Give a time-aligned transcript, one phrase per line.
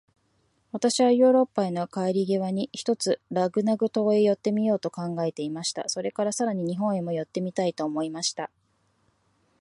[0.71, 5.87] 私はヨーロッパへの帰り途に、ひとつラグナグ島へ寄ってみようと考えていました。
[5.89, 8.49] それから、さらに日本へも寄ってみたいと思いました。